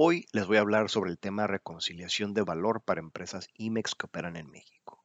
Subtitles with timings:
[0.00, 4.06] Hoy les voy a hablar sobre el tema reconciliación de valor para empresas IMEX que
[4.06, 5.04] operan en México.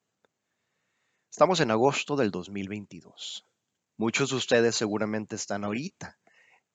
[1.32, 3.44] Estamos en agosto del 2022.
[3.98, 6.20] Muchos de ustedes seguramente están ahorita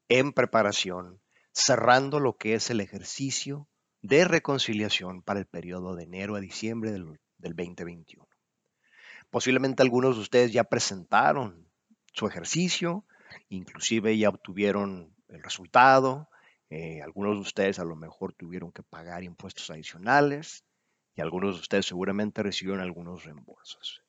[0.09, 1.21] en preparación,
[1.53, 3.69] cerrando lo que es el ejercicio
[4.03, 8.27] de reconciliación para el periodo de enero a diciembre del, 2021.
[9.31, 11.69] Posiblemente algunos de ustedes ya presentaron
[12.13, 13.05] su ejercicio,
[13.49, 16.29] inclusive ya obtuvieron el resultado,
[16.71, 20.65] eh, algunos de ustedes a lo mejor tuvieron que pagar impuestos adicionales
[21.15, 24.03] y algunos de ustedes seguramente recibieron algunos reembolsos.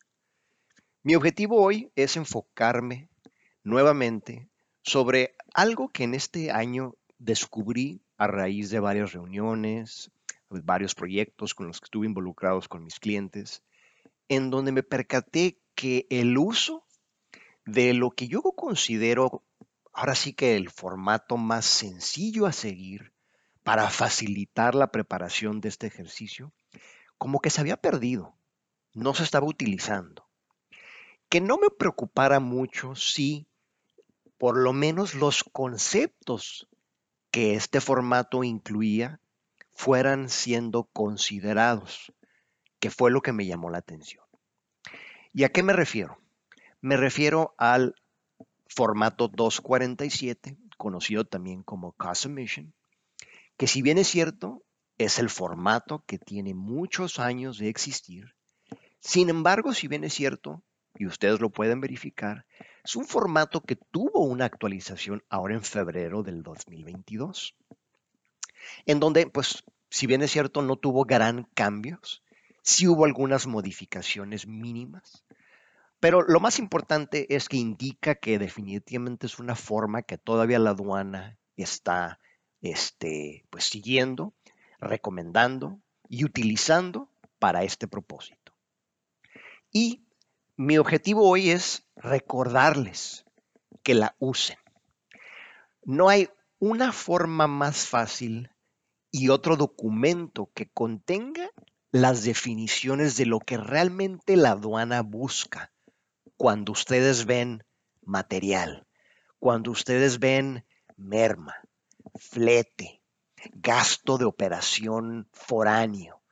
[1.01, 3.09] Mi objetivo hoy es enfocarme
[3.63, 4.49] nuevamente
[4.83, 10.11] sobre algo que en este año descubrí a raíz de varias reuniones,
[10.49, 13.63] varios proyectos con los que estuve involucrados con mis clientes,
[14.27, 16.85] en donde me percaté que el uso
[17.65, 19.43] de lo que yo considero
[19.99, 23.11] ahora sí que el formato más sencillo a seguir
[23.63, 26.53] para facilitar la preparación de este ejercicio,
[27.17, 28.33] como que se había perdido,
[28.93, 30.25] no se estaba utilizando.
[31.27, 33.45] Que no me preocupara mucho si
[34.37, 36.69] por lo menos los conceptos
[37.29, 39.19] que este formato incluía
[39.73, 42.13] fueran siendo considerados,
[42.79, 44.23] que fue lo que me llamó la atención.
[45.33, 46.21] ¿Y a qué me refiero?
[46.79, 47.95] Me refiero al
[48.69, 52.73] formato 247, conocido también como Submission,
[53.57, 54.63] que si bien es cierto,
[54.97, 58.35] es el formato que tiene muchos años de existir,
[58.99, 60.61] sin embargo, si bien es cierto,
[60.95, 62.45] y ustedes lo pueden verificar,
[62.83, 67.55] es un formato que tuvo una actualización ahora en febrero del 2022,
[68.85, 72.23] en donde, pues, si bien es cierto, no tuvo gran cambios,
[72.61, 75.23] sí hubo algunas modificaciones mínimas,
[75.99, 80.71] pero lo más importante es que indica que definitivamente es una forma que todavía la
[80.71, 82.19] aduana está
[82.61, 84.33] este, pues, siguiendo,
[84.79, 88.53] recomendando y utilizando para este propósito.
[89.71, 90.05] Y
[90.55, 93.25] mi objetivo hoy es recordarles
[93.83, 94.57] que la usen.
[95.83, 96.29] No hay
[96.59, 98.51] una forma más fácil
[99.11, 101.49] y otro documento que contenga
[101.91, 105.71] las definiciones de lo que realmente la aduana busca
[106.39, 107.65] cuando ustedes ven
[108.01, 108.87] material,
[109.39, 111.53] cuando ustedes ven merma,
[112.15, 113.03] flete,
[113.51, 116.23] gasto de operación foráneo.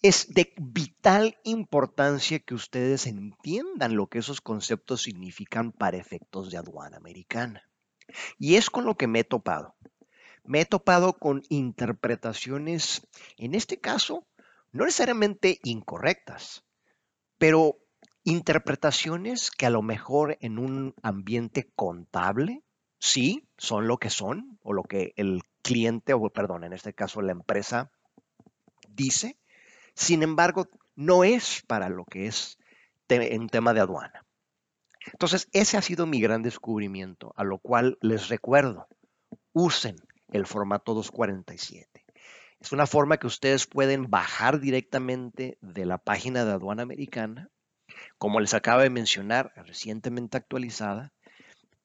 [0.00, 6.56] Es de vital importancia que ustedes entiendan lo que esos conceptos significan para efectos de
[6.56, 7.68] aduana americana.
[8.38, 9.76] Y es con lo que me he topado.
[10.42, 13.06] Me he topado con interpretaciones,
[13.36, 14.26] en este caso,
[14.72, 16.64] no necesariamente incorrectas,
[17.36, 17.83] pero
[18.26, 22.62] Interpretaciones que a lo mejor en un ambiente contable,
[22.98, 27.20] sí, son lo que son, o lo que el cliente, o perdón, en este caso
[27.20, 27.90] la empresa,
[28.88, 29.36] dice.
[29.94, 32.58] Sin embargo, no es para lo que es
[33.10, 34.24] un tema de aduana.
[35.12, 38.88] Entonces, ese ha sido mi gran descubrimiento, a lo cual les recuerdo,
[39.52, 39.96] usen
[40.32, 42.06] el formato 247.
[42.58, 47.50] Es una forma que ustedes pueden bajar directamente de la página de aduana americana
[48.18, 51.12] como les acaba de mencionar, recientemente actualizada,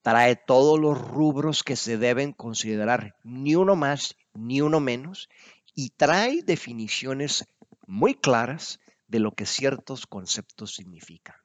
[0.01, 5.29] trae todos los rubros que se deben considerar, ni uno más ni uno menos,
[5.75, 7.47] y trae definiciones
[7.85, 11.35] muy claras de lo que ciertos conceptos significan.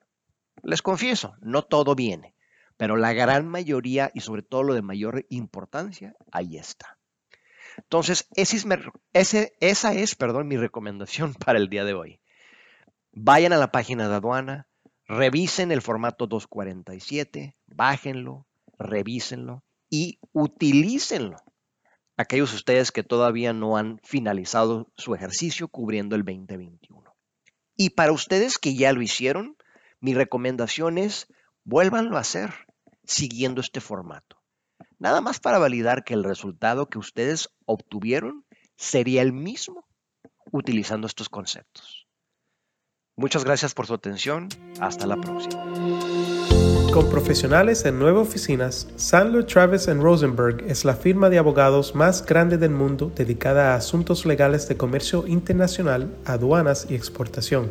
[0.62, 2.34] Les confieso, no todo viene,
[2.76, 6.98] pero la gran mayoría y sobre todo lo de mayor importancia, ahí está.
[7.78, 12.20] Entonces, esa es perdón, mi recomendación para el día de hoy.
[13.16, 14.66] Vayan a la página de aduana,
[15.06, 18.44] revisen el formato 247, bájenlo,
[18.76, 21.36] revísenlo y utilícenlo.
[22.16, 27.14] Aquellos ustedes que todavía no han finalizado su ejercicio cubriendo el 2021.
[27.76, 29.56] Y para ustedes que ya lo hicieron,
[30.00, 31.28] mi recomendación es
[31.62, 32.52] vuélvanlo a hacer
[33.04, 34.42] siguiendo este formato.
[34.98, 38.44] Nada más para validar que el resultado que ustedes obtuvieron
[38.76, 39.86] sería el mismo
[40.50, 42.03] utilizando estos conceptos.
[43.16, 44.48] Muchas gracias por su atención.
[44.80, 45.62] Hasta la próxima.
[46.92, 52.58] Con profesionales en nueve oficinas, Sandler Travis Rosenberg es la firma de abogados más grande
[52.58, 57.70] del mundo dedicada a asuntos legales de comercio internacional, aduanas y exportación.